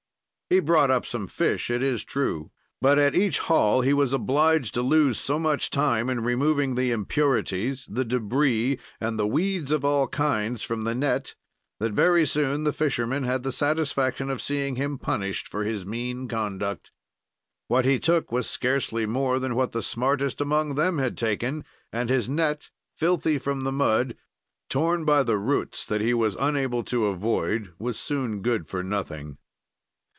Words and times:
"He 0.53 0.59
brought 0.59 0.91
up 0.91 1.05
some 1.05 1.27
fish, 1.27 1.69
it 1.71 1.81
is 1.81 2.03
true, 2.03 2.51
but 2.81 2.99
at 2.99 3.15
each 3.15 3.39
haul 3.39 3.79
he 3.79 3.93
was 3.93 4.11
obliged 4.11 4.73
to 4.73 4.81
lose 4.81 5.17
so 5.17 5.39
much 5.39 5.69
time 5.69 6.09
in 6.09 6.23
removing 6.25 6.75
the 6.75 6.91
impurities, 6.91 7.87
the 7.89 8.03
débris, 8.03 8.77
and 8.99 9.17
the 9.17 9.25
weeds 9.25 9.71
of 9.71 9.85
all 9.85 10.09
kinds 10.09 10.61
from 10.61 10.83
the 10.83 10.93
net 10.93 11.35
that 11.79 11.93
very 11.93 12.25
soon 12.25 12.65
the 12.65 12.73
fishermen 12.73 13.23
had 13.23 13.43
the 13.43 13.53
satisfaction 13.53 14.29
of 14.29 14.41
seeing 14.41 14.75
him 14.75 14.97
punished 14.99 15.47
for 15.47 15.63
his 15.63 15.85
mean 15.85 16.27
conduct. 16.27 16.91
"What 17.69 17.85
he 17.85 17.97
took 17.97 18.33
was 18.33 18.45
scarcely 18.49 19.05
more 19.05 19.39
than 19.39 19.55
what 19.55 19.71
the 19.71 19.81
smartest 19.81 20.41
among 20.41 20.75
them 20.75 20.97
had 20.97 21.17
taken, 21.17 21.63
and 21.93 22.09
his 22.09 22.27
net, 22.27 22.71
filthy 22.93 23.37
from 23.37 23.63
the 23.63 23.71
mud, 23.71 24.17
torn 24.69 25.05
by 25.05 25.23
the 25.23 25.37
roots 25.37 25.85
that 25.85 26.01
he 26.01 26.13
was 26.13 26.35
unable 26.41 26.83
to 26.83 27.05
avoid, 27.05 27.71
was 27.79 27.97
soon 27.97 28.41
good 28.41 28.67
for 28.67 28.83
nothing." 28.83 29.37